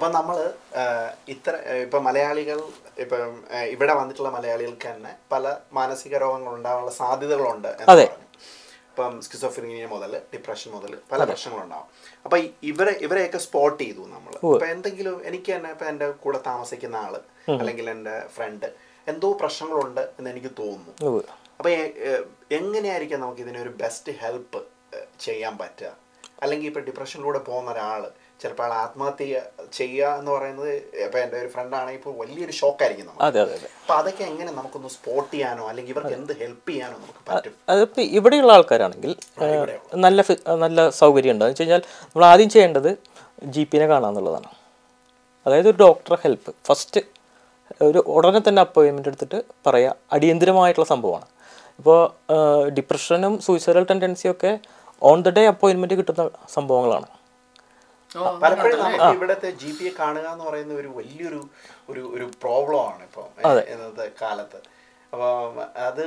[0.00, 0.36] അപ്പം നമ്മൾ
[1.32, 2.58] ഇത്ര ഇപ്പം മലയാളികൾ
[3.04, 3.32] ഇപ്പം
[3.74, 5.44] ഇവിടെ വന്നിട്ടുള്ള മലയാളികൾക്ക് തന്നെ പല
[5.78, 8.06] മാനസിക രോഗങ്ങൾ ഉണ്ടാകാനുള്ള സാധ്യതകളുണ്ട് അതെ.
[8.90, 11.88] ഇപ്പം സ്കിസോഫിനിയ മുതൽ ഡിപ്രഷൻ മുതൽ പല പ്രശ്നങ്ങളുണ്ടാവും.
[12.26, 12.36] അപ്പൊ
[12.70, 17.14] ഇവരെ ഇവരെയൊക്കെ സ്പോട്ട് ചെയ്തു നമ്മൾ ഇപ്പൊ എന്തെങ്കിലും എനിക്ക് തന്നെ ഇപ്പൊ എന്റെ കൂടെ താമസിക്കുന്ന ആൾ
[17.58, 18.68] അല്ലെങ്കിൽ എന്റെ ഫ്രണ്ട്
[19.06, 20.94] എന്തോ പ്രശ്നങ്ങളുണ്ട് എന്ന് എനിക്ക് തോന്നുന്നു.
[21.60, 21.70] അപ്പൊ
[22.60, 24.62] എങ്ങനെയായിരിക്കാം നമുക്ക് ഇതിനൊരു ബെസ്റ്റ് ഹെൽപ്പ്
[25.26, 25.92] ചെയ്യാൻ പറ്റുക?
[26.42, 28.02] അല്ലെങ്കിൽ ഇപ്പൊ ഡിപ്രഷനിലൂടെ പോകുന്ന ഒരാൾ
[28.42, 29.40] ചിലപ്പോൾ ആൾ ആത്മഹത്യ
[29.78, 30.70] ചെയ്യുക എന്ന് പറയുന്നത്
[31.04, 33.24] ഇപ്പം എന്റെ ഒരു ഫ്രണ്ട് ആണെങ്കിൽ ഇപ്പോൾ വലിയൊരു ഷോക്കായിരിക്കും നമുക്ക്.
[33.26, 33.68] അതെ അതെ അതെ.
[33.82, 37.54] അപ്പൊ അതൊക്കെ എങ്ങനെ നമുക്കൊന്ന് സ്പോട്ട് ചെയ്യാനോ അല്ലെങ്കിൽ ഇവർക്ക് എന്ത് ഹെൽപ്പ് ചെയ്യാനോ നമുക്ക് പറ്റും?
[37.74, 39.12] അതിപ്പോൾ ഇവിടെയുള്ള ആൾക്കാരാണെങ്കിൽ
[40.06, 40.24] നല്ല
[40.64, 41.44] നല്ല സൗകര്യം ഉണ്ടോ.
[41.46, 42.90] എന്ന് വെച്ച് കഴിഞ്ഞാൽ നമ്മൾ ആദ്യം ചെയ്യേണ്ടത്
[43.54, 44.50] ജി പിനെ കാണാന്നുള്ളതാണ്
[45.46, 47.02] അതായത് ഒരു ഡോക്ടറെ ഹെൽപ്പ് ഫസ്റ്റ്
[47.88, 51.26] ഒരു ഉടനെ തന്നെ അപ്പോയിൻമെന്റ് എടുത്തിട്ട് പറയുക അടിയന്തിരമായിട്ടുള്ള സംഭവമാണ്.
[51.80, 52.00] ഇപ്പോൾ
[52.76, 54.50] ഡിപ്രഷനും സൂയിസൈഡൽ ടെൻഡൻസിയൊക്കെ
[55.10, 56.24] ഓൺ ദ ഡേ അപ്പോയിൻമെന്റ് കിട്ടുന്ന
[56.56, 57.08] സംഭവങ്ങളാണ്.
[58.16, 61.40] പലപ്പോഴും നമുക്ക് ഇവിടുത്തെ ജി പി എ കാണുക എന്ന് പറയുന്ന ഒരു വലിയൊരു
[61.90, 63.26] ഒരു ഒരു പ്രോബ്ലം ആണ് ഇപ്പോൾ
[63.72, 64.60] ഇന്നത്തെ കാലത്ത്.
[65.12, 65.56] അപ്പം
[65.88, 66.04] അത്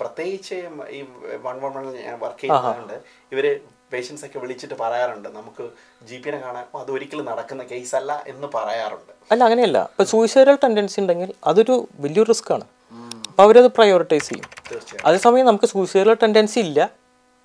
[0.00, 0.56] പ്രത്യേകിച്ച്
[0.96, 1.00] ഈ
[1.46, 2.96] വൺ വൺ വൺ ഞാൻ വർക്ക് ചെയ്യുന്നുണ്ട്
[3.32, 3.46] ഇവർ
[3.92, 5.64] പേഷ്യൻസ് ഒക്കെ വിളിച്ചിട്ട് പറയാറുണ്ട് നമുക്ക്
[6.08, 9.12] ജി പിനെ കാണാൻ അത് ഒരിക്കലും നടക്കുന്ന കേസ് അല്ല എന്ന് പറയാറുണ്ട്.
[9.32, 9.78] അല്ല അങ്ങനെയല്ല.
[9.92, 12.66] ഇപ്പൊ സൂയിസൈഡൽ ടെൻഡൻസി ഉണ്ടെങ്കിൽ അതൊരു വലിയൊരു റിസ്ക് ആണ്.
[13.28, 14.48] അപ്പൊ അവരത് പ്രയോറിറ്റൈസ് ചെയ്യും.
[15.04, 16.80] അതേസമയം നമുക്ക് സൂയിസൈഡൽ ടെൻഡൻസി ഇല്ല.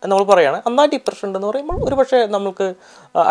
[0.03, 2.65] നമ്മൾ പറയുകയാണ് അന്നാ ഡിപ്രഷൻ ഉണ്ടെന്ന് പറയുമ്പോൾ ഒരു പക്ഷേ നമുക്ക്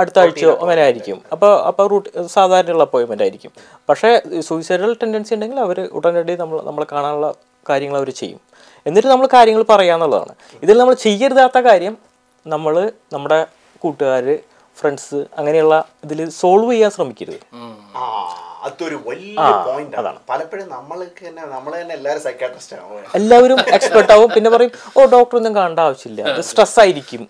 [0.00, 1.18] അടുത്ത ആഴ്ചയോ അങ്ങനെ ആയിരിക്കും.
[1.34, 3.52] അപ്പോൾ അപ്പോൾ റൂട്ട് സാധാരണയുള്ള അപ്പോയിൻമെന്റ് ആയിരിക്കും.
[3.88, 4.10] പക്ഷേ
[4.48, 7.28] സൂയിസൈഡൽ ടെൻഡൻസി ഉണ്ടെങ്കിൽ അവർ ഉടനടി നമ്മൾ നമ്മളെ കാണാനുള്ള
[7.70, 8.40] കാര്യങ്ങൾ അവർ ചെയ്യും.
[8.86, 10.34] എന്നിട്ട് നമ്മൾ കാര്യങ്ങൾ പറയാന്നുള്ളതാണ്.
[10.62, 11.96] ഇതിൽ നമ്മൾ ചെയ്യരുതാത്ത കാര്യം
[12.46, 13.40] നമ്മൾ നമ്മുടെ
[13.84, 14.26] കൂട്ടുകാർ
[14.80, 15.76] ഫ്രണ്ട്സ് അങ്ങനെയുള്ള
[16.06, 17.40] ഇതിൽ സോൾവ് ചെയ്യാൻ ശ്രമിക്കരുത്.
[18.66, 20.18] അതൊരു വലിയ പോയിന്റ് ആണ്.
[20.30, 24.28] പലപ്പോഴും നമ്മൾക്ക് തന്നെ നമ്മൾ തന്നെ എല്ലാവരും സൈക്കാട്രിസ്റ്റ് ആവും എല്ലാവരും എക്സ്പെർട്ട് ആവും.
[24.34, 26.22] പിന്നെ പറയും ഓ ഡോക്ടർ ഒന്നും കാണേണ്ട ആവശ്യമില്ല.
[26.32, 27.22] അത് സ്ട്രെസ് ആയിരിക്കും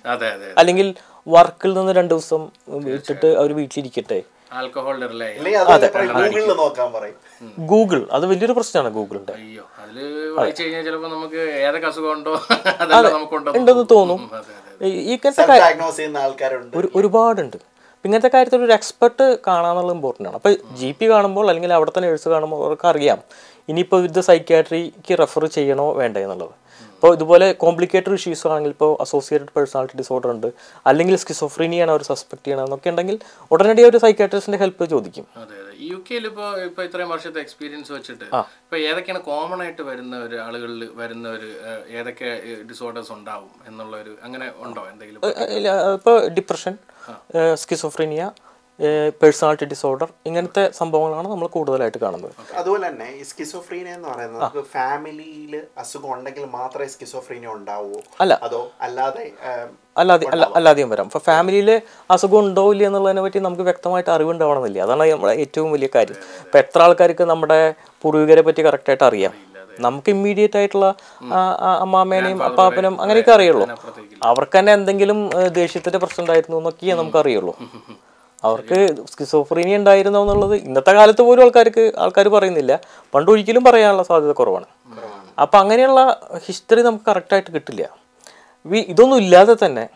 [0.63, 0.89] അല്ലെങ്കിൽ
[1.37, 2.43] വർക്കിൽ നിന്ന് രണ്ടു ദിവസം
[2.89, 4.21] വിട്ടിട്ട് അവർ വീട്ടിലിരിക്കട്ടെ.
[4.53, 5.37] ആൽക്കഹോളിന്റെ റിലേ
[6.55, 7.15] നോക്കാൻ പറയും.
[7.67, 9.33] ഗൂഗിൾ അത് വലിയൊരു പ്രശ്നമാണ് ഗൂഗിളിന്റെ.
[9.33, 9.63] അയ്യോ
[10.35, 11.87] വായിച്ചു കഴിഞ്ഞാൽ നമുക്ക് ഏതൊക്കെ
[13.57, 14.31] ഉണ്ടെന്ന് തോന്നും.
[14.83, 15.13] ഈ-
[16.79, 17.57] ഒരു ഒരുപാടുണ്ട്.
[18.05, 20.37] ഇങ്ങനത്തെ കാര്യത്തിൽ ഒരു എക്സ്പെർട്ട് കാണാന്നുള്ളത് ഇമ്പോർട്ടന്റ് ആണ്.
[20.37, 23.19] അപ്പോൾ ജി പി കാണുമ്പോൾ അല്ലെങ്കിൽ അവിടെ തന്നെ എഴുത്ത് കാണുമ്പോൾ അവർക്ക് അറിയാം.
[23.69, 26.51] ഇനിയിപ്പോൾ ഇത് സൈക്യാട്രിക്ക് റെഫർ ചെയ്യണോ വേണ്ടേ എന്നുള്ളത്.
[26.99, 30.47] ഇപ്പോൾ ഇതുപോലെ കോംപ്ലിക്കേറ്റഡ് ഇഷ്യൂസ് ആണെങ്കിൽ ഇപ്പോൾ അസോസിയേറ്റഡ് പേഴ്സണാലിറ്റി ഡിസോർഡർ ഉണ്ട്.
[30.91, 33.17] അല്ലെങ്കിൽ സ്കിസോഫ്രീനിയാണ് അവർ സസ്പെക്ട് ചെയ്യണമെന്നൊക്കെ ഉണ്ടെങ്കിൽ
[33.55, 35.27] ഉടനടി ഒരു സൈക്കാട്രിസ്റ്റിന്റെ ഹെൽപ്പ് ചോദിക്കും.
[35.91, 38.27] യു കെയിൽ ഇപ്പോൾ ഇപ്പോൾ ഇത്രയും വർഷത്തെ എക്സ്പീരിയൻസ് വെച്ചിട്ട്
[38.65, 41.51] ഇപ്പോൾ ഏതൊക്കെയാണ് കോമൺ ആയിട്ട് വരുന്ന ഒരു ആളുകളിൽ വരുന്ന ഒരു
[42.01, 42.33] ഏതൊക്കെ
[42.73, 45.23] ഡിസോർഡേഴ്സ് ഉണ്ടാവും എന്നുള്ള ഒരു അങ്ങനെ ഉണ്ടോ എന്തെങ്കിലും
[46.01, 46.77] ഇപ്പോൾ ഡിപ്രഷൻ
[47.63, 48.25] സ്കിസോഫ്രീനിയ
[49.21, 52.35] പേഴ്സണാലിറ്റി ഡിസോർഡർ ഇങ്ങനത്തെ സംഭവങ്ങളാണ് നമ്മൾ കൂടുതലായിട്ട് കാണുന്നത്.
[52.61, 57.99] അതുപോലെ തന്നെ ഈ സ്കിസോഫ്രീനിയ എന്ന് പറയുന്നത് ഫാമിലിയിൽ അസുഖം ഉണ്ടെങ്കിൽ മാത്രമേ സ്കിസോഫ്രീനിയ ഉണ്ടാവൂ?
[58.21, 58.35] അല്ല.
[58.49, 59.25] അതോ അല്ലാതെ
[60.03, 61.07] അല്ലാതെ അല്ല അല്ലാതെയും വരാം.
[61.11, 61.71] അപ്പോൾ ഫാമിലിയിൽ
[62.17, 64.81] അസുഖം ഉണ്ടോ ഇല്ല എന്നുള്ളതിനെ പറ്റി നമുക്ക് വ്യക്തമായിട്ട് അറിവുണ്ടാവണമെന്നില്ല.
[64.87, 66.19] അതാണ് നമ്മുടെ ഏറ്റവും വലിയ കാര്യം.
[66.47, 67.61] ഇപ്പം എത്ര ആൾക്കാർക്ക് നമ്മുടെ
[68.03, 69.35] പൂർവികരെ പറ്റി കറക്റ്റായിട്ട് അറിയാം?
[69.87, 70.87] നമുക്ക് ഇമ്മീഡിയറ്റ് ആയിട്ടുള്ള
[71.85, 73.67] അമ്മാമേനെയും അപ്പാപ്പനും അങ്ങനെയൊക്കെ അറിയുള്ളൂ.
[74.31, 75.19] അവർക്ക് തന്നെ എന്തെങ്കിലും
[75.61, 77.55] ദേഷ്യത്തിന്റെ പ്രശ്നം ഉണ്ടായിരുന്നു എന്നൊക്കെയേ നമുക്ക് അറിയുള്ളൂ.
[78.45, 78.79] അവർക്ക്
[79.11, 82.79] സ്കിസോഫ്രീനിയ ഉണ്ടായിരുന്നോ എന്നുള്ളത് ഇന്നത്തെ കാലത്ത് പോലും ആൾക്കാർക്ക് ആൾക്കാർ പറയുന്നില്ല.
[83.15, 84.69] പണ്ട് ഒരിക്കലും പറയാനുള്ള സാധ്യത കുറവാണ്.
[85.43, 86.01] അപ്പം അങ്ങനെയുള്ള
[86.47, 87.89] ഹിസ്റ്ററി നമുക്ക് കറക്റ്റായിട്ട് കിട്ടില്ല.
[88.93, 89.89] ഇതൊന്നും ഇല്ലാതെ തന്നെ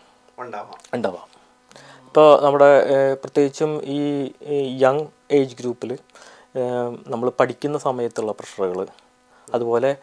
[0.94, 1.26] ഉണ്ടാവാം.
[2.06, 2.70] ഇപ്പോൾ നമ്മുടെ
[3.14, 4.32] പ്രത്യേകിച്ചും ഈ
[4.82, 5.98] യങ് ഏജ് ഗ്രൂപ്പിൽ
[7.08, 8.86] നമ്മൾ പഠിക്കുന്ന സമയത്തുള്ള പ്രഷറുകൾ
[9.54, 9.96] അതുപോലെ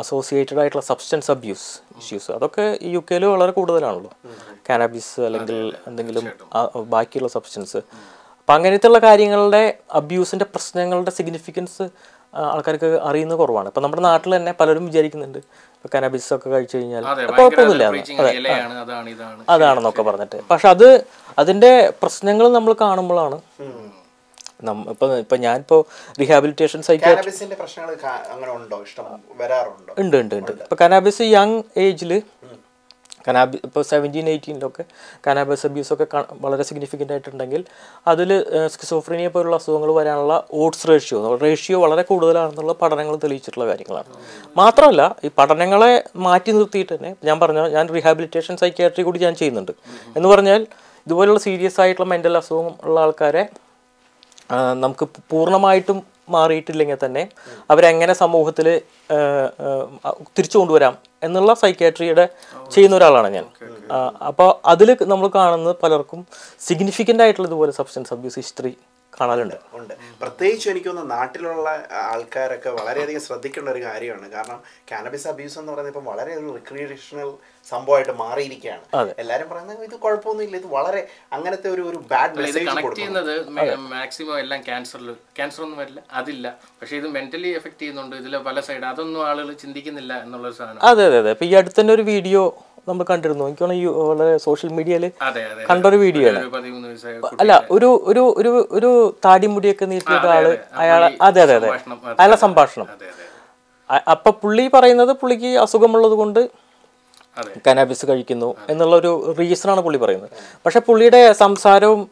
[0.00, 1.68] അസോസിയേറ്റഡ് ആയിട്ടുള്ള സബ്സ്റ്റൻസ് അബ്യൂസ്
[2.00, 4.10] ഇഷ്യൂസ് അതൊക്കെ യു കെയിൽ വളരെ കൂടുതലാണല്ലോ.
[4.68, 6.24] കാനബീസ് അല്ലെങ്കിൽ എന്തെങ്കിലും
[6.94, 7.80] ബാക്കിയുള്ള സബ്സ്റ്റൻസ്
[8.40, 9.62] അപ്പം അങ്ങനത്തെയുള്ള കാര്യങ്ങളുടെ
[10.00, 11.84] അബ്യൂസിന്റെ പ്രശ്നങ്ങളുടെ സിഗ്നിഫിക്കൻസ്
[12.54, 13.68] ആൾക്കാർക്ക് അറിയുന്നത് കുറവാണ്.
[13.70, 15.38] ഇപ്പം നമ്മുടെ നാട്ടിൽ തന്നെ പലരും വിചാരിക്കുന്നുണ്ട്.
[15.76, 17.04] ഇപ്പം കാനബീസ് ഒക്കെ കഴിച്ചു കഴിഞ്ഞാൽ
[17.38, 18.52] കുഴപ്പമൊന്നുമില്ല
[19.48, 20.40] അതാണെന്നൊക്കെ പറഞ്ഞിട്ട്.
[20.50, 20.88] പക്ഷെ അത്
[21.38, 21.72] അതിന്റെ
[22.02, 23.38] പ്രശ്നങ്ങൾ നമ്മൾ കാണുമ്പോഴാണ്
[24.92, 25.80] ഇപ്പൊ ഇപ്പം ഞാനിപ്പോൾ
[26.20, 27.94] റീഹാബിലിറ്റേഷൻ കാനബിസിന്റെ പ്രശ്നങ്ങൾ
[28.32, 28.82] അങ്ങനെ ഉണ്ടോ?
[28.82, 29.04] ഇഷ്ടം
[29.40, 29.92] വരാറുണ്ടോ?
[30.02, 30.52] ഉണ്ട് ഉണ്ട് ഉണ്ട്.
[30.52, 32.22] ഇപ്പോൾ കനാബിസ് യങ് ഏജിൽ
[33.28, 34.84] കനാബി ഇപ്പോൾ സെവന്റീൻ എയ്റ്റീനിലൊക്കെ
[35.26, 36.06] കനാബിസ് അബ്യൂസൊക്കെ
[36.40, 37.64] വളരെ സിഗ്നിഫിക്കന്റ് ആയിട്ടുണ്ടെങ്കിൽ
[38.06, 38.30] അതിൽ
[38.68, 44.10] സ്കിസോഫ്രീനിയ പോലുള്ള അസുഖങ്ങൾ വരാനുള്ള ഓട്സ് റേഷ്യോ റേഷ്യോ വളരെ കൂടുതലാണെന്നുള്ള പഠനങ്ങൾ തെളിയിച്ചിട്ടുള്ള കാര്യങ്ങളാണ്.
[44.56, 49.72] മാത്രമല്ല ഈ പഠനങ്ങളെ മാറ്റി നിർത്തിയിട്ട് തന്നെ ഞാൻ പറഞ്ഞ ഞാൻ റീഹാബിലിറ്റേഷൻ സൈക്യാട്രി കൂടി ഞാൻ ചെയ്യുന്നുണ്ട്.
[50.16, 50.66] എന്ന് പറഞ്ഞാൽ
[51.06, 53.48] ഇതുപോലുള്ള സീരിയസ് ആയിട്ടുള്ള മെന്റൽ അസുഖം ഉള്ള ആൾക്കാരെ
[54.84, 55.98] നമുക്ക് പൂർണമായിട്ടും
[56.34, 57.22] മാറിയിട്ടില്ലെങ്കിൽ തന്നെ
[57.72, 58.66] അവരെങ്ങനെ സമൂഹത്തിൽ
[60.36, 60.94] തിരിച്ചു കൊണ്ടുവരാം
[61.26, 62.24] എന്നുള്ള സൈക്യാട്രിയുടെ
[62.74, 63.46] ചെയ്യുന്ന ഒരാളാണ് ഞാൻ.
[64.30, 66.20] അപ്പോൾ അതിൽ നമ്മൾ കാണുന്നത് പലർക്കും
[66.68, 68.72] സിഗ്നിഫിക്കന്റ് ആയിട്ടുള്ള ഇതുപോലെ സബ്സ്റ്റൻസ് അബ്യൂസ് ഹിസ്റ്ററി
[69.12, 69.56] കാണാറുണ്ട്.
[69.78, 71.68] ഉണ്ട് പ്രത്യേകിച്ച് എനിക്ക് തോന്നുന്നു നാട്ടിലുള്ള
[72.10, 74.26] ആൾക്കാരൊക്കെ വളരെയധികം ശ്രദ്ധിക്കേണ്ട ഒരു കാര്യമാണ്.
[74.34, 74.58] കാരണം
[74.92, 77.30] കാനബിസ് അബ്യൂസ് എന്ന് പറയുന്നത് ഇപ്പം വളരെ ഒരു റിക്രിയേഷണൽ
[77.70, 78.84] സംഭവമായിട്ട് മാറിയിരിക്കുകയാണ്.
[79.18, 81.00] എല്ലാരും പറയുന്നത് ഇത് കുഴപ്പമൊന്നുമില്ല ഇത് വളരെ
[81.32, 83.32] അങ്ങനത്തെ ഒരു ഒരു ബാഡ് മെസ്സേജ് കണക്ട് ചെയ്യുന്നത്
[83.90, 86.46] മാക്സിമം എല്ലാം ക്യാൻസറിൽ ക്യാൻസർ ഒന്നും വരില്ല അതില്ല.
[86.80, 90.80] പക്ഷെ ഇത് മെന്റലി എഫക്ട് ചെയ്യുന്നുണ്ട് ഇതിലെ പല സൈഡ് അതൊന്നും ആളുകൾ ചിന്തിക്കുന്നില്ല എന്നുള്ള ഒരു സാധനം.
[90.82, 91.34] അതെ അതെ അതെ.
[91.46, 92.42] ഈ അടുത്ത തന്നെ ഒരു വീഡിയോ
[92.88, 93.44] നമ്മൾ കണ്ടിരുന്നു.
[93.46, 96.38] എനിക്ക് തോന്നുന്നു വളരെ സോഷ്യൽ മീഡിയയിൽ കണ്ട ഒരു കണ്ടൊരു വീഡിയോ ആണ്
[97.38, 97.52] അല്ല?
[97.70, 98.90] ഒരു ഒരു ഒരു ഒരു
[99.24, 100.46] താടിമുടിയൊക്കെ നീട്ടിയ ഒരാൾ
[100.78, 101.68] അയാളെ അതെ അതെ അതെ.
[101.70, 101.80] അതെ,
[102.18, 102.86] അയാളെ സംഭാഷണം.
[102.88, 103.24] അതെ അതെ.
[103.90, 106.40] അ- അപ്പൊ പുള്ളി പറയുന്നത് പുള്ളിക്ക് അസുഖമുള്ളത് കൊണ്ട്
[107.66, 110.30] കനാബിസ് കഴിക്കുന്നു എന്നുള്ള ഒരു റീസണാണ് പുള്ളി പറയുന്നത്.
[110.66, 112.10] പക്ഷെ പുള്ളിയുടെ സംസാരവും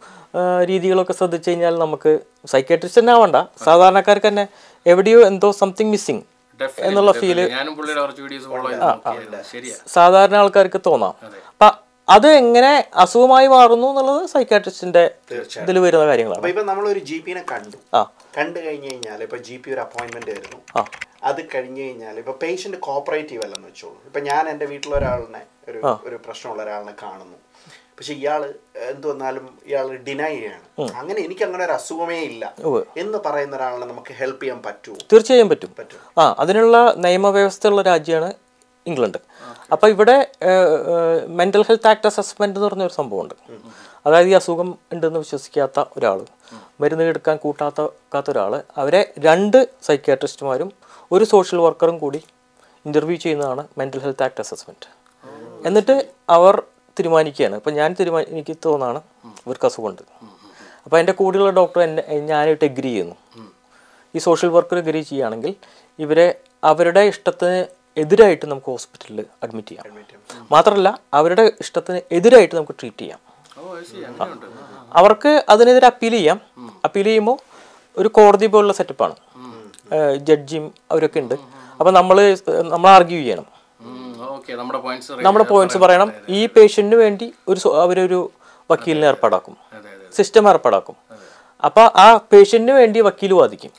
[0.64, 3.36] രീതികളൊക്കെ ശ്രദ്ധിച്ചു കഴിഞ്ഞാൽ നമുക്ക് സൈക്കാട്രിസ്റ്റ് തന്നെ ആവണ്ട.
[3.64, 4.46] സാധാരണക്കാർക്ക് തന്നെ
[4.86, 6.22] എവിടെയോ എന്തോ സംതിങ് മിസ്സിങ്
[6.78, 7.40] എന്നുള്ള ഫീൽ
[9.86, 11.14] സാധാരണ ആൾക്കാർക്ക് തോന്നാം.
[11.48, 11.68] അപ്പൊ
[12.08, 15.10] അത് എങ്ങനെ അസുഖമായി മാറുന്നു എന്നുള്ളത് സൈക്കാട്രിസ്റ്റിന്റെ
[15.62, 16.62] ഇതിൽ വരുന്ന കാര്യങ്ങളാണ്.
[16.64, 17.76] നമ്മളൊരു ജി പിനെ കണ്ടു.
[17.94, 18.06] ആ.
[18.36, 20.84] കണ്ടു കഴിഞ്ഞു കഴിഞ്ഞാൽ ഇപ്പൊ ജി പി ഒരു അപ്പോയിന്റ്മെന്റ് ആയിരുന്നു.
[21.22, 26.62] അത് കഴിഞ്ഞു കഴിഞ്ഞാൽ ഇപ്പൊ പേഷ്യന്റ് കോപ്പറേറ്റീവ് അല്ലെന്ന് വെച്ചോളൂ ഇപ്പൊ ഞാൻ എന്റെ വീട്ടിലൊരാളിനെ ഒരു ഒരു പ്രശ്നമുള്ള
[26.62, 27.36] ഒരാളിനെ കാണുന്നു.
[27.98, 30.90] പക്ഷെ ഇയാൾ എന്ത് വന്നാലും ഇയാൾ ഡിനൈ ചെയ്യാണ്.
[30.94, 32.54] അങ്ങനെ എനിക്ക് അങ്ങനെ ഒരു അസുഖമേ ഇല്ല.
[32.96, 35.74] എന്ന് പറയുന്ന ഒരാളിനെ നമുക്ക് ഹെൽപ്പ് ചെയ്യാൻ പറ്റുമോ തീർച്ചയായും പറ്റും.
[35.78, 36.20] പറ്റും.
[36.20, 38.32] ആ അതിനുള്ള നിയമവ്യവസ്ഥയുള്ള രാജ്യമാണ്
[38.86, 39.18] ഇംഗ്ലണ്ട്.
[39.72, 40.30] അപ്പോൾ ഇവിടെ
[41.26, 43.34] മെന്റൽ ഹെൽത്ത് ആക്ട് അസസ്മെന്റ് എന്ന് പറഞ്ഞൊരു സംഭവമുണ്ട്.
[44.06, 46.26] അതായത് ഈ അസുഖം ഉണ്ടെന്ന് വിശ്വസിക്കാത്ത ഒരാൾ
[46.80, 49.58] മരുന്ന് എടുക്കാൻ കൂട്ടാത്ത ഒരാൾ അവരെ രണ്ട്
[49.88, 50.70] സൈക്യാട്രിസ്റ്റുമാരും
[51.12, 52.20] ഒരു സോഷ്യൽ വർക്കറും കൂടി
[52.86, 54.88] ഇന്റർവ്യൂ ചെയ്യുന്നതാണ് മെന്റൽ ഹെൽത്ത് ആക്ട് അസസ്മെന്റ്
[55.68, 55.96] എന്നിട്ട്
[56.36, 56.54] അവർ
[56.98, 57.54] തീരുമാനിക്കുകയാണ്.
[57.60, 59.00] ഇപ്പം ഞാൻ തീരുമാനി എനിക്ക് തോന്നാണ്
[59.46, 60.02] ഇവർക്ക് അസുഖമുണ്ട്.
[60.84, 63.16] അപ്പോൾ എന്റെ കൂടെയുള്ള ഡോക്ടർ എന്നെ ഞാനായിട്ട് എഗ്രി ചെയ്യുന്നു.
[64.14, 65.54] ഈ സോഷ്യൽ വർക്കർ എഗ്രി ചെയ്യുകയാണെങ്കിൽ
[65.98, 66.26] ഇവരെ
[66.70, 67.58] അവരുടെ ഇഷ്ടത്തിന്
[68.02, 69.84] എതിരായിട്ട് നമുക്ക് ഹോസ്പിറ്റലിൽ അഡ്മിറ്റ് ചെയ്യാം.
[70.54, 70.88] മാത്രമല്ല
[71.18, 73.20] അവരുടെ ഇഷ്ടത്തിന് എതിരായിട്ട് നമുക്ക് ട്രീറ്റ് ചെയ്യാം.
[75.00, 76.38] അവർക്ക് അതിനെതിരെ അപ്പീൽ ചെയ്യാം.
[76.96, 77.36] അപ്പീൽ ചെയ്യുമ്പോൾ
[78.00, 79.14] ഒരു കോടതി പോലുള്ള സെറ്റപ്പാണ്.
[80.28, 81.34] ജഡ്ജിയും അവരൊക്കെ ഉണ്ട്.
[81.78, 82.16] അപ്പോൾ നമ്മൾ
[82.72, 83.46] നമ്മൾ ആർഗ്യൂ ചെയ്യണം.
[85.26, 86.10] നമ്മുടെ പോയിന്റ്സ് പറയണം.
[86.28, 88.20] ഈ പേഷ്യന്റിന് വേണ്ടി ഒരു അവരൊരു
[88.70, 89.56] വക്കീലിനെ ഏർപ്പാടാക്കും.
[90.16, 90.96] സിസ്റ്റം ഏർപ്പാടാക്കും.
[91.64, 93.72] അപ്പോൾ ആ പേഷ്യന്റിന് വേണ്ടി വക്കീൽ വാദിക്കും.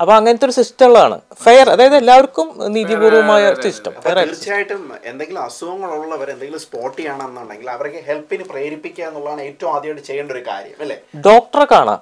[0.00, 1.16] അപ്പോൾ അങ്ങനത്തെ ഒരു സിസ്റ്റം ഉള്ളതാണ്.
[1.44, 3.92] ഫെയർ അതായത് എല്ലാവർക്കും നീതിപൂർവമായ സിസ്റ്റം
[4.28, 10.76] തീർച്ചയായിട്ടും എന്തെങ്കിലും അസുഖങ്ങളുള്ളവർ എന്തെങ്കിലും സ്പോട്ട് ചെയ്യണമെന്നുണ്ടെങ്കിൽ അവർക്ക് ഹെൽപ്പിന് പ്രേരിപ്പിക്കുക എന്നുള്ളതാണ് ഏറ്റവും ആദ്യമായിട്ട് ചെയ്യേണ്ട ഒരു കാര്യം
[10.84, 10.96] അല്ലേ?
[11.28, 11.98] ഡോക്ടറെ കാണാം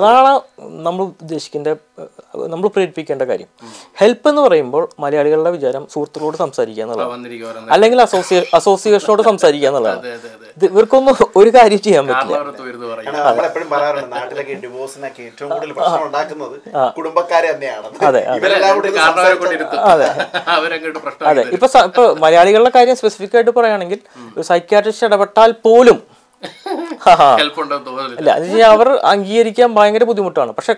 [0.00, 0.32] അതാണ്
[0.88, 1.68] നമ്മൾ ഉദ്ദേശിക്കേണ്ട
[2.54, 3.50] നമ്മൾ പ്രേരിപ്പിക്കേണ്ട കാര്യം.
[4.00, 7.14] ഹെൽപ്പ് എന്ന് പറയുമ്പോൾ മലയാളികളുടെ വിചാരം സുഹൃത്തുക്കളോട് സംസാരിക്കുക എന്നുള്ളതാണ്.
[7.74, 10.02] അല്ലെങ്കിൽ അസോസിയേ അസോസിയേഷനോട് സംസാരിക്കുക എന്നുള്ളതാണ്.
[10.70, 12.36] ഇവർക്കൊന്നും ഒരു കാര്യം ചെയ്യാൻ പറ്റില്ല.
[16.96, 17.86] കുടുംബക്കാരെ തന്നെയാണ്.
[19.92, 24.00] അതെ ഇപ്പൊ ഇപ്പൊ മലയാളികളുടെ കാര്യം സ്പെസിഫിക് ആയിട്ട് പറയുകയാണെങ്കിൽ
[24.36, 25.98] ഒരു സൈക്യാട്രിസ്റ്റ് ഇടപെട്ടാൽ പോലും
[28.18, 28.30] അല്ല
[28.72, 30.50] അവർ അംഗീകരിക്കാൻ ഭയങ്കര ബുദ്ധിമുട്ടാണ്.
[30.52, 30.72] പക്ഷെ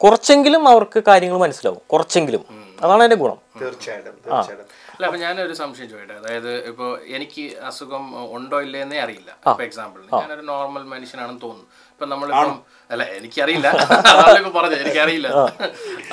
[0.00, 1.80] കുറച്ചെങ്കിലും അവർക്ക് കാര്യങ്ങൾ മനസ്സിലാവും.
[1.92, 2.42] കുറച്ചെങ്കിലും.
[2.82, 3.38] അതാണ് അതിന്റെ ഗുണം.
[3.60, 4.67] തീർച്ചയായിട്ടും തീർച്ചയായിട്ടും.
[4.98, 6.14] അല്ല അപ്പൊ ഞാനൊരു സംശയം ചോദിക്കട്ടെ.
[6.14, 8.04] അതായത് ഇപ്പൊ എനിക്ക് അസുഖം
[8.36, 9.30] ഉണ്ടോ ഇല്ലേന്നേ അറിയില്ല.
[9.50, 11.66] ഇപ്പൊ എക്സാമ്പിൾ ഞാനൊരു നോർമൽ മനുഷ്യനാണെന്ന് തോന്നുന്നു.
[11.92, 12.56] ഇപ്പൊ നമ്മളിപ്പം
[12.90, 13.68] അല്ല എനിക്കറിയില്ല.
[14.28, 14.80] പറഞ്ഞു പറഞ്ഞത്.
[14.80, 15.28] എനിക്കറിയില്ല.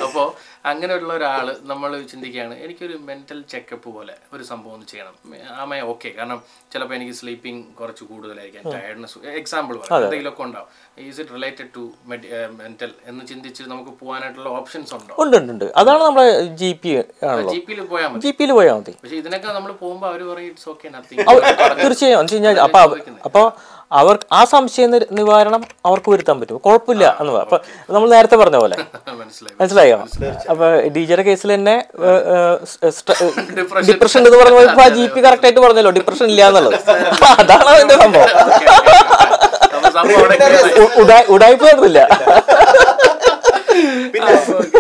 [0.06, 0.24] അപ്പോ
[0.72, 2.56] അങ്ങനെയുള്ള ഒരാൾ നമ്മൾ ചിന്തിക്കുകയാണ്.
[2.66, 5.16] എനിക്കൊരു മെന്റൽ ചെക്കപ്പ് പോലെ ഒരു സംഭവം ഒന്ന് ചെയ്യണം.
[5.64, 6.40] ആമയെ ഓക്കെ കാരണം
[6.74, 8.64] ചിലപ്പോൾ എനിക്ക് സ്ലീപ്പിംഗ് കുറച്ച് കൂടുതലായിരിക്കാം.
[8.76, 10.70] ടയർഡ്നെസ് എക്സാമ്പിൾ എന്തെങ്കിലുമൊക്കെ ഉണ്ടാവും.
[11.08, 11.84] Is it related to
[12.62, 15.14] mental എന്ന് ചിന്തിച്ച് നമുക്ക് പോകാനായിട്ടുള്ള ഓപ്ഷൻസ് ഉണ്ടോ?
[15.26, 16.28] ഉണ്ട് ഉണ്ട് അതാണ് നമ്മുടെ
[16.64, 16.94] ജി പി
[17.54, 18.22] ജി പിയിൽ പോയാൽ മതി.
[18.26, 18.96] ജി പിയിൽ പോയാൽ മതി.
[19.04, 21.26] പക്ഷേ ഇതിനൊക്കെ നമ്മൾ പോകുമ്പോൾ അവർ പറയും ഇറ്റ്സ് ഓക്കെ നത്തിങ്
[21.84, 22.60] തീർച്ചയായും.
[23.30, 23.48] അപ്പോൾ
[23.92, 24.86] അവർ ആ സംശയ
[25.18, 27.58] നിവാരണം അവർക്ക് വരുത്താൻ പറ്റും കുഴപ്പമില്ല എന്ന് പറ- അപ്പൊ
[27.90, 28.76] നമ്മൾ നേരത്തെ പറഞ്ഞ പോലെ.
[29.22, 29.56] മനസ്സിലായി.
[29.62, 29.98] മനസ്സിലായോ?
[30.52, 30.66] അപ്പൊ
[30.96, 31.76] ഡിജയുടെ കേസിൽ തന്നെ
[33.90, 36.78] ഡിപ്രഷൻ എന്ന് പറഞ്ഞ പോലെ ജി പി കറക്റ്റ് ആയിട്ട് പറഞ്ഞല്ലോ ഡിപ്രഷൻ ഇല്ല എന്നുള്ളത്.
[37.36, 38.30] അതാണ് അതിന്റെ സംഭവം.
[41.34, 41.64] ഉടായ്പ
[44.14, 44.34] പിന്നെ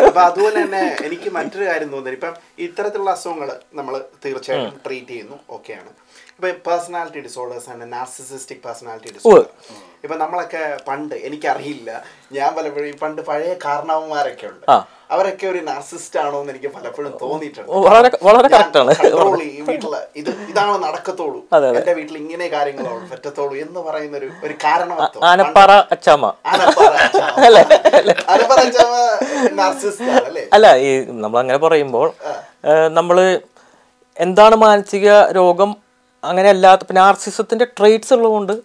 [0.07, 3.93] അപ്പൊ അതുപോലെ തന്നെ എനിക്ക് മറ്റൊരു കാര്യം തോന്നുന്നത് ഇപ്പം ഇത്തരത്തിലുള്ള അസുഖങ്ങൾ നമ്മൾ
[4.25, 5.37] തീർച്ചയായിട്ടും ട്രീറ്റ് ചെയ്യുന്നു.
[5.49, 5.89] ഓക്കെയാണ്.
[6.39, 9.45] ഇപ്പൊ പേഴ്സണാലിറ്റി ഡിസോർഡേഴ്സ് ആണ് നാർസിസിസ്റ്റിക് പേഴ്സണാലിറ്റി ഡിസോർഡർ
[10.05, 11.89] ഇപ്പൊ നമ്മളൊക്കെ പണ്ട് എനിക്കറിയില്ല
[12.37, 14.65] ഞാൻ പലപ്പോഴും ഈ പണ്ട് പഴയ കാരണവന്മാരൊക്കെ ഉണ്ട്.
[15.13, 17.71] അവരൊക്കെ ഒരു നാർസിസ്റ്റ് ആണോ എന്ന് എനിക്ക് പലപ്പോഴും തോന്നിയിട്ടുണ്ട്.
[18.27, 18.89] വളരെ കൺട്രോൾ
[19.39, 19.95] ചെയ്യും വീട്ടിൽ.
[20.21, 21.39] ഇത് ഇതാണ് നടക്കത്തോളൂ?
[21.79, 26.91] എന്റെ വീട്ടിൽ ഇങ്ങനെ കാര്യങ്ങളോ പറ്റത്തോളൂ എന്ന് പറയുന്ന ഒരു ഒരു കാരണവത്വം ആനപ്പാറ അച്ചാമ ആനപ്പാറ
[27.23, 27.63] ആണ് അല്ലേ?
[30.57, 30.91] അല്ല ഈ
[31.23, 32.07] നമ്മൾ അങ്ങനെ പറയുമ്പോൾ
[32.99, 33.17] നമ്മൾ
[34.17, 35.07] എന്താണ് മാനസിക
[35.39, 35.71] രോഗം
[36.25, 38.61] അങ്ങനെ അല്ലാത്ത നാർസിസത്തിന്റെ ട്രേറ്റ്സ് ഉള്ളതുകൊണ്ട്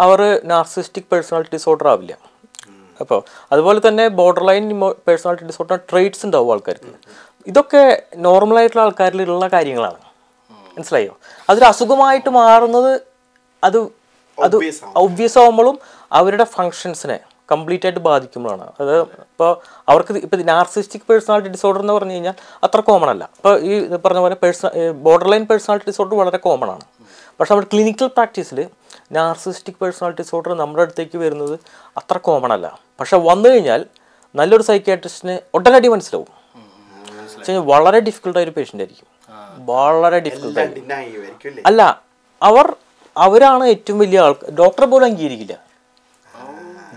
[0.00, 2.16] അവർ നാർസിസ്റ്റിക് പേഴ്സണാലിറ്റി ഡിസോർഡർ ആവില്ല.
[3.00, 6.94] അപ്പോൾ അതുപോലെ തന്നെ border line personality disorder traits ഉണ്ടാവും ആൾക്കാർക്ക്.
[7.46, 9.98] ഇതൊക്കെ നോർമലായിട്ടുള്ള ആൾക്കാരിലുള്ള കാര്യങ്ങളാണ്.
[10.50, 11.18] മനസ്സിലായോ?
[11.50, 13.00] അതൊരു അസുഖമായിട്ട് മാറുന്നത്
[13.64, 13.78] അത്
[14.42, 14.56] അത്.
[14.96, 15.78] ഒബ്വിയസ് ആവുമ്പോഴും
[16.12, 17.20] അവരുടെ ഫങ്ഷൻസിനെ
[17.52, 18.72] കംപ്ലീറ്റ് ആയിട്ട് ബാധിക്കുമ്പോഴാണ്.
[18.80, 23.30] അത് ഇപ്പോൾ അവർക്ക് ഇപ്പോൾ നാർസിസ്റ്റിക് പേഴ്സണാലിറ്റി ഡിസോർഡർ എന്ന് പറഞ്ഞു കഴിഞ്ഞാൽ അത്ര കോമൺ അല്ല.
[23.36, 26.80] ഇപ്പോൾ ഈ പറഞ്ഞ പോലെ persona border line personality disorder വളരെ കോമൺ ആണ്.
[27.40, 28.68] പക്ഷേ നമ്മുടെ ക്ലിനിക്കൽ പ്രാക്ടീസിൽ
[29.12, 31.58] നാർസിസ്റ്റിക് പേഴ്സണാലിറ്റി ഡിസോർഡർ നമ്മുടെ അടുത്തേക്ക് വരുന്നത്
[31.96, 32.78] അത്ര കോമൺ അല്ല.
[33.00, 33.86] പക്ഷെ വന്നു കഴിഞ്ഞാൽ
[34.34, 36.28] നല്ലൊരു സൈക്കാട്രിസ്റ്റിന് ഒട്ടനടി മനസ്സിലാവും.
[37.58, 39.06] വളരെ ഡിഫിക്കൽട്ടായ ഒരു പേഷ്യന്റ് ആയിരിക്കും.
[39.58, 42.02] വളരെ ഡിഫിക്കൽട്ട് എല്ലാം ഡിനൈ ചെയ്യുമായിരിക്കും അല്ലേ അല്ല
[42.42, 42.76] അവർ
[43.16, 45.54] അവരാണ് ഏറ്റവും വലിയ ആൾക്ക് ഡോക്ടറെ പോലും അംഗീകരിക്കില്ല.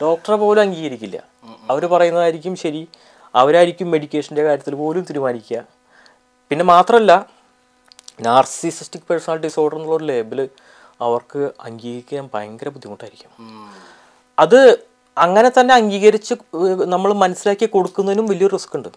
[0.01, 1.23] ഡോക്ടറെ പോലും അംഗീകരിക്കില്ല.
[1.69, 2.87] അവർ പറയുന്നതായിരിക്കും ശരി.
[3.35, 5.63] അവരായിരിക്കും മെഡിക്കേഷന്റെ കാര്യത്തിൽ പോലും തീരുമാനിക്കുക.
[6.49, 7.13] പിന്നെ മാത്രമല്ല
[8.21, 10.49] നാർസിസിസ്റ്റിക് പേഴ്സണാലിറ്റി ഡിസോർഡർ എന്നുള്ള ഒരു ലേബിൾ
[11.01, 13.29] അവർക്ക് അംഗീകരിക്കാൻ ഭയങ്കര ബുദ്ധിമുട്ടായിരിക്കും.
[14.39, 14.79] അത്
[15.17, 16.33] അങ്ങനെ തന്നെ അംഗീകരിച്ച്
[16.85, 18.89] നമ്മൾ മനസ്സിലാക്കി കൊടുക്കുന്നതിനും വലിയ റിസ്ക് ഉണ്ട്.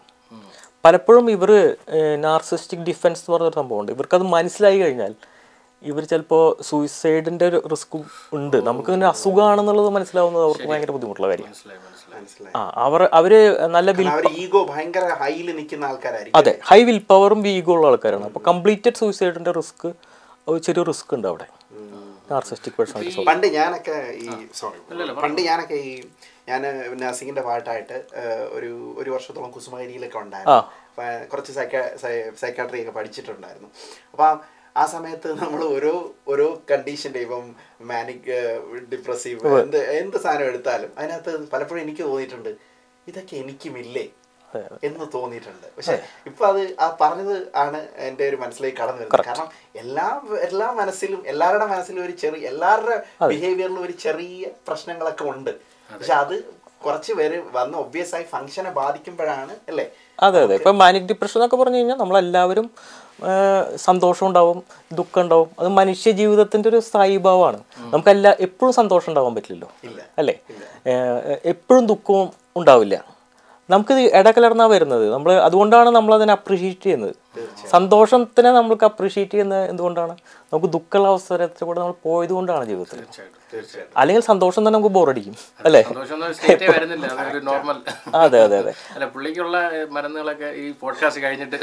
[0.85, 1.77] പലപ്പോഴും ഇവർ
[2.21, 3.93] നാർസിസ്റ്റിക് ഡിഫൻസ് എന്ന് പറഞ്ഞൊരു സംഭവമുണ്ട്.
[3.93, 5.15] ഇവർക്കത് മനസ്സിലായി കഴിഞ്ഞാൽ
[5.83, 7.97] ഇവർ ചിലപ്പോൾ സൂയിസൈഡിന്റെ ഒരു റിസ്ക്
[8.33, 8.57] ഉണ്ട്.
[8.67, 11.96] നമുക്ക് അസുഖമാണെന്നുള്ളത് മനസ്സിലാവുന്നത് അവർക്ക് ഭയങ്കര ബുദ്ധിമുട്ടുള്ള കാര്യം മനസ്സിലായി മനസ്സിലായി മനസ്സിലായി.
[12.59, 13.33] ആ അവർ അവർ
[13.77, 16.39] നല്ല അവർ ഈഗോ ഭയങ്കര ഹൈയിൽ നിൽക്കുന്ന ആൾക്കാരായിരിക്കും.
[16.41, 18.27] അതെ ഹൈ വിൽ പവറും ഈഗോ ഉള്ള ആൾക്കാരാണ്.
[18.31, 19.89] അപ്പോൾ കംപ്ലീറ്റഡ് സൂയിസൈഡിന്റെ റിസ്ക്
[20.67, 21.47] ചെറിയ റിസ്ക് ഉണ്ട് അവിടെ.
[22.31, 24.29] നാർസിസ്റ്റിക് പേഴ്സണാലിറ്റി പണ്ട് ഞാനൊക്കെ ഈ
[24.61, 24.79] സോറി
[25.25, 25.93] പണ്ട് ഞാനൊക്കെ ഈ
[26.49, 26.63] ഞാൻ
[27.03, 27.97] നഴ്സിംഗിന്റെ പാട്ടായിട്ട്
[28.57, 30.61] ഒരു ഒരു വർഷത്തോളം കുസുമഗിരിയിലൊക്കെ ഉണ്ടായിരുന്നു.
[31.33, 31.53] കുറച്ച്
[32.43, 33.69] സൈക്കാട്രി ഒക്കെ പഠിച്ചിട്ടുണ്ടായിരുന്നു.
[34.13, 34.39] അപ്പം
[34.81, 35.93] ആ സമയത്ത് നമ്മൾ ഓരോ
[36.33, 37.45] ഓരോ കണ്ടീഷന്റെ ഇപ്പം
[37.91, 38.31] മാനിക്
[38.93, 42.53] ഡിപ്രസീവ് എന്ത് എന്ത് സാധനം എടുത്താലും അതിനകത്ത് പലപ്പോഴും എനിക്ക് തോന്നിയിട്ടുണ്ട്
[43.11, 44.07] ഇതൊക്കെ എനിക്കുമില്ലേ?
[44.89, 45.67] എന്ന് തോന്നിയിട്ടുണ്ട്.
[45.77, 45.95] പക്ഷെ
[46.29, 47.79] ഇപ്പൊ അത് ആ പറഞ്ഞത് ആണ്
[48.09, 49.27] എന്റെ ഒരു മനസ്സിലേക്ക് കടന്നു വരുന്നത്.
[49.29, 49.49] കാരണം
[49.83, 50.07] എല്ലാ
[50.47, 52.97] എല്ലാ മനസ്സിലും എല്ലാവരുടെ മനസ്സിലും ഒരു ചെറിയ എല്ലാവരുടെ
[53.33, 55.53] ബിഹേവിയറിലും ഒരു ചെറിയ പ്രശ്നങ്ങളൊക്കെ ഉണ്ട്.
[55.91, 56.37] പക്ഷെ അത്
[56.87, 59.87] കുറച്ച് പേര് വന്ന് ഒബ്വിയസ് ആയി ഫംഗ്ഷനെ ബാധിക്കുമ്പോഴാണ് അല്ലേ?
[60.23, 60.55] അതെ അതെ.
[60.55, 62.67] ഇപ്പം മാനിക് ഡിപ്രഷൻ എന്നൊക്കെ പറഞ്ഞു കഴിഞ്ഞാൽ നമ്മളെല്ലാവരും
[63.87, 64.59] സന്തോഷം ഉണ്ടാവും
[64.93, 65.49] ദുഃഖം ഉണ്ടാവും.
[65.61, 67.59] അത് മനുഷ്യ ജീവിതത്തിന്റെ ഒരു സ്ഥായിഭാവമാണ്.
[67.93, 69.69] നമുക്കെല്ലാ എപ്പോഴും സന്തോഷം ഉണ്ടാവാൻ പറ്റില്ലല്ലോ.
[70.19, 70.35] അല്ലേ?
[71.53, 72.29] എപ്പോഴും ദുഃഖവും
[72.61, 72.97] ഉണ്ടാവില്ല.
[73.71, 75.05] നമുക്കിത് ഇടകലർന്നാ വരുന്നത്.
[75.13, 77.15] നമ്മൾ അതുകൊണ്ടാണ് നമ്മൾ അതിനെ അപ്രീഷിയേറ്റ് ചെയ്യുന്നത്
[77.71, 80.15] സന്തോഷത്തിനെ നമ്മൾക്ക് അപ്രീഷിയേറ്റ് ചെയ്യുന്നത് എന്തുകൊണ്ടാണ്?
[80.53, 83.01] നമുക്ക് ദുഃഖമുള്ള അവസരത്തിൽ കൂടെ നമ്മൾ പോയത് കൊണ്ടാണ് ജീവിതത്തിൽ
[83.97, 85.35] അല്ലെങ്കിൽ സന്തോഷം തന്നെ നമുക്ക് ബോറടിക്കും
[85.65, 85.81] അല്ലേ?
[88.21, 88.73] അതെ അതെ അതെ.
[88.95, 89.57] അല്ല പുള്ളിക്കുള്ള
[89.91, 91.57] മരുന്നുകളൊക്കെ ഈ പോഡ്കാസ്റ്റ് കഴിഞ്ഞിട്ട്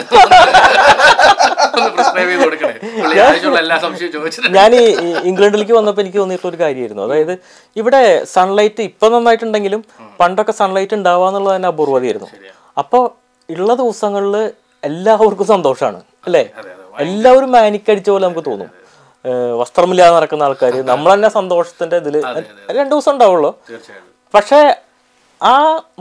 [4.58, 4.84] ഞാൻ ഈ
[5.24, 7.04] ഇംഗ്ലണ്ടിലേക്ക് വന്നപ്പോൾ എനിക്ക് തോന്നിയിട്ടുള്ള ഒരു കാര്യമായിരുന്നു.
[7.04, 7.34] അതായത്
[7.75, 8.02] ഇവിടെ
[8.34, 9.84] സൺലൈറ്റ് ഇപ്പം നന്നായിട്ടുണ്ടെങ്കിലും
[10.20, 12.30] പണ്ടൊക്കെ സൺലൈറ്റ് ഉണ്ടാവുക എന്നുള്ളത് തന്നെ അപൂർവതയായിരുന്നു
[12.78, 13.04] അപ്പോൾ
[13.50, 14.36] ഉള്ള ദിവസങ്ങളിൽ
[14.84, 16.42] എല്ലാവർക്കും സന്തോഷമാണ് അല്ലേ?
[17.00, 18.70] എല്ലാവരും മാനിക്കടിച്ച പോലെ നമുക്ക് തോന്നും.
[19.62, 22.15] വസ്ത്രമില്ലാതെ നടക്കുന്ന ആൾക്കാർ നമ്മൾ തന്നെ സന്തോഷത്തിന്റെ ഇതിൽ
[22.77, 23.51] രണ്ടു ദിവസം ഉണ്ടാവുള്ളൂ.
[24.34, 24.60] പക്ഷേ
[25.42, 25.56] ആ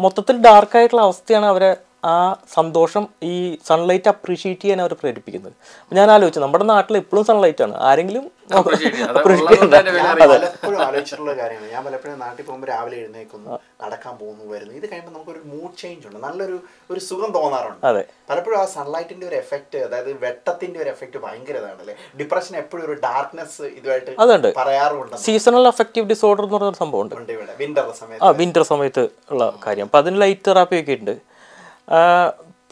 [0.05, 1.71] മൊത്തത്തിൽ ഡാർക്ക് ആയിട്ടുള്ള അവസ്ഥയാണ് അവരെ
[2.05, 5.53] ആ സന്തോഷം ഈ സൺലൈറ്റ് അപ്രീഷിയേറ്റ് ചെയ്യാൻ അവർ പ്രേരിപ്പിക്കുന്നത്.
[5.83, 7.77] അപ്പൊ ഞാൻ ആലോചിച്ചു നമ്മുടെ നാട്ടിൽ എപ്പോഴും സൺലൈറ്റ് ആണ്.
[7.77, 8.31] ആരെങ്കിലും.
[8.53, 14.75] പലപ്പോഴും ആലോചിച്ചിട്ടുള്ള കാര്യമാണ് ഞാൻ പലപ്പോഴും നാട്ടിൽ പോകുമ്പോൾ രാവിലെ എഴുന്നേക്കുന്നു നടക്കാൻ പോകുന്നു വരുന്നു.
[14.75, 16.19] ഇത് കഴിയുമ്പോൾ നമുക്കൊരു മൂഡ് ചേഞ്ച് ഉണ്ട്.
[16.19, 17.87] നല്ലൊരു ഒരു സുഖം തോന്നാറുണ്ട്.
[17.87, 18.05] അതെ.
[18.31, 21.95] പലപ്പോഴും ആ സൺലൈറ്റിന്റെ ഒരു എഫക്റ്റ് അതായത് വെട്ടത്തിന്റെ ഒരു എഫക്റ്റ് ഭയങ്കര ഇതാണ് അല്ലേ?
[22.21, 24.55] ഡിപ്രഷൻ എപ്പോഴും ഒരു ഡാർക്ക്നെസ് ഇതുമായിട്ട് അതുണ്ട്.
[24.57, 25.17] പറയാറുണ്ട്.
[25.17, 27.57] സീസണൽ അഫക്റ്റീവ് ഡിസോർഡർ എന്ന് പറഞ്ഞൊരു സംഭവം ഉണ്ട് ഇവിടെ.
[27.57, 29.85] വിന്റർ ആ സമയത്ത് വിന്റർ സമയത്ത് ഉള്ള കാര്യം.
[29.85, 31.11] അപ്പം അതിന് ലൈറ്റ് തെറാപ്പി ഒക്കെ ഉണ്ട്.
[31.11, 31.32] ആ,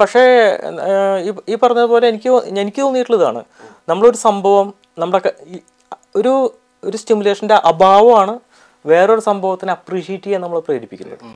[0.01, 0.21] പക്ഷേ
[1.49, 3.45] ഈ- പറഞ്ഞതുപോലെ എനിക്ക് എനിക്ക് തോന്നിയിട്ടുള്ളതാണ്.
[3.89, 5.33] നമ്മളൊരു സംഭവം നമ്മുടെ
[6.17, 8.39] ഒരു ഒരു സ്റ്റിമുലേഷന്റെ അഭാവമാണ്
[8.87, 11.19] വേറൊരു സംഭവത്തിനെ അപ്രീഷിയേറ്റ് ചെയ്യാൻ നമ്മൾ പ്രേരിപ്പിക്കുന്നത്.